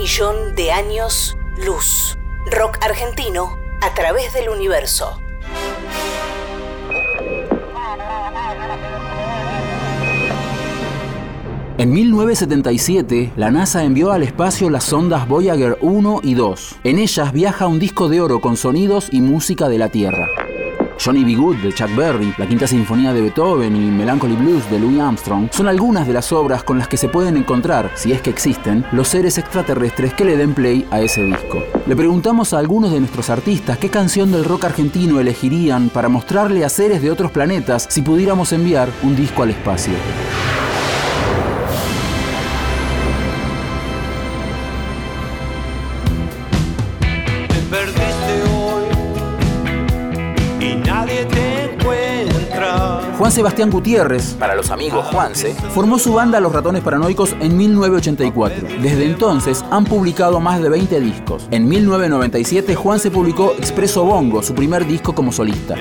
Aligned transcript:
millón 0.00 0.54
de 0.54 0.72
años 0.72 1.36
luz. 1.62 2.16
Rock 2.50 2.78
argentino 2.80 3.58
a 3.82 3.92
través 3.92 4.32
del 4.32 4.48
universo. 4.48 5.20
En 11.76 11.92
1977, 11.92 13.32
la 13.36 13.50
NASA 13.50 13.84
envió 13.84 14.12
al 14.12 14.22
espacio 14.22 14.70
las 14.70 14.84
sondas 14.84 15.28
Voyager 15.28 15.76
1 15.82 16.20
y 16.22 16.32
2. 16.32 16.76
En 16.84 16.98
ellas 16.98 17.32
viaja 17.34 17.66
un 17.66 17.78
disco 17.78 18.08
de 18.08 18.22
oro 18.22 18.40
con 18.40 18.56
sonidos 18.56 19.08
y 19.12 19.20
música 19.20 19.68
de 19.68 19.76
la 19.76 19.90
Tierra. 19.90 20.28
Johnny 21.02 21.24
B. 21.24 21.34
Good 21.34 21.56
de 21.56 21.72
Chuck 21.72 21.94
Berry, 21.96 22.34
la 22.36 22.46
Quinta 22.46 22.66
Sinfonía 22.66 23.14
de 23.14 23.22
Beethoven 23.22 23.74
y 23.74 23.90
Melancholy 23.90 24.36
Blues 24.36 24.70
de 24.70 24.78
Louis 24.78 25.00
Armstrong 25.00 25.48
son 25.50 25.66
algunas 25.66 26.06
de 26.06 26.12
las 26.12 26.30
obras 26.30 26.62
con 26.62 26.78
las 26.78 26.88
que 26.88 26.98
se 26.98 27.08
pueden 27.08 27.38
encontrar, 27.38 27.90
si 27.94 28.12
es 28.12 28.20
que 28.20 28.28
existen, 28.28 28.84
los 28.92 29.08
seres 29.08 29.38
extraterrestres 29.38 30.12
que 30.12 30.26
le 30.26 30.36
den 30.36 30.52
play 30.52 30.86
a 30.90 31.00
ese 31.00 31.24
disco. 31.24 31.62
Le 31.86 31.96
preguntamos 31.96 32.52
a 32.52 32.58
algunos 32.58 32.92
de 32.92 33.00
nuestros 33.00 33.30
artistas 33.30 33.78
qué 33.78 33.88
canción 33.88 34.30
del 34.30 34.44
rock 34.44 34.64
argentino 34.64 35.20
elegirían 35.20 35.88
para 35.88 36.10
mostrarle 36.10 36.66
a 36.66 36.68
seres 36.68 37.00
de 37.00 37.10
otros 37.10 37.30
planetas 37.30 37.86
si 37.88 38.02
pudiéramos 38.02 38.52
enviar 38.52 38.90
un 39.02 39.16
disco 39.16 39.42
al 39.42 39.50
espacio. 39.50 39.94
Juan 53.20 53.32
Sebastián 53.32 53.68
Gutiérrez, 53.68 54.32
para 54.38 54.54
los 54.54 54.70
amigos 54.70 55.04
Juanse, 55.08 55.54
formó 55.74 55.98
su 55.98 56.14
banda 56.14 56.40
Los 56.40 56.54
Ratones 56.54 56.82
Paranoicos 56.82 57.36
en 57.38 57.54
1984. 57.54 58.66
Desde 58.80 59.04
entonces 59.04 59.62
han 59.70 59.84
publicado 59.84 60.40
más 60.40 60.62
de 60.62 60.70
20 60.70 61.00
discos. 61.00 61.46
En 61.50 61.68
1997 61.68 62.74
Juan 62.74 62.98
se 62.98 63.10
publicó 63.10 63.52
Expreso 63.58 64.06
Bongo, 64.06 64.42
su 64.42 64.54
primer 64.54 64.86
disco 64.86 65.14
como 65.14 65.32
solista 65.32 65.76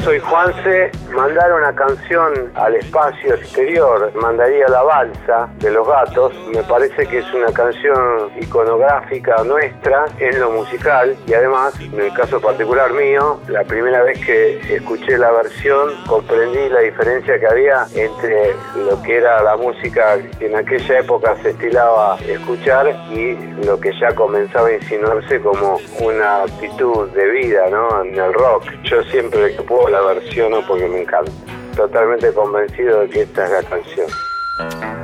soy 0.00 0.18
Juanse, 0.18 0.90
mandar 1.14 1.52
una 1.52 1.74
canción 1.74 2.50
al 2.54 2.76
espacio 2.76 3.34
exterior, 3.34 4.12
mandaría 4.14 4.68
la 4.68 4.82
balsa 4.82 5.48
de 5.58 5.70
los 5.70 5.86
gatos, 5.86 6.32
me 6.54 6.62
parece 6.62 7.06
que 7.06 7.18
es 7.18 7.34
una 7.34 7.52
canción 7.52 8.30
iconográfica 8.40 9.42
nuestra 9.44 10.06
en 10.18 10.40
lo 10.40 10.50
musical 10.50 11.16
y 11.26 11.34
además, 11.34 11.74
en 11.80 12.00
el 12.00 12.12
caso 12.12 12.40
particular 12.40 12.92
mío, 12.92 13.40
la 13.48 13.64
primera 13.64 14.02
vez 14.02 14.24
que 14.24 14.76
escuché 14.76 15.18
la 15.18 15.30
versión 15.32 15.90
comprendí 16.06 16.68
la 16.68 16.80
diferencia 16.80 17.38
que 17.38 17.46
había 17.46 17.86
entre 17.94 18.54
lo 18.76 19.00
que 19.02 19.16
era 19.16 19.42
la 19.42 19.56
música 19.56 20.18
que 20.38 20.46
en 20.46 20.56
aquella 20.56 21.00
época 21.00 21.36
se 21.42 21.50
estilaba 21.50 22.18
escuchar 22.26 22.88
y 23.10 23.36
lo 23.64 23.78
que 23.80 23.92
ya 24.00 24.14
comenzaba 24.14 24.68
a 24.68 24.74
insinuarse 24.74 25.40
como 25.40 25.78
una 26.00 26.42
actitud 26.42 27.08
de 27.10 27.30
vida 27.30 27.68
¿no? 27.70 28.04
en 28.04 28.18
el 28.18 28.32
rock. 28.32 28.64
Yo 28.84 29.02
siempre 29.04 29.54
que 29.54 29.62
puedo 29.62 29.87
la 29.90 30.00
versiono 30.00 30.66
porque 30.66 30.86
me 30.86 31.02
encanta. 31.02 31.32
Totalmente 31.76 32.32
convencido 32.32 33.00
de 33.00 33.08
que 33.08 33.22
esta 33.22 33.44
es 33.44 33.50
la 33.50 33.62
canción. 33.62 34.97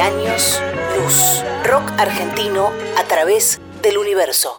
Años 0.00 0.60
luz. 0.96 1.42
Rock 1.64 1.90
argentino 1.98 2.72
a 2.96 3.04
través 3.04 3.60
del 3.82 3.98
universo. 3.98 4.58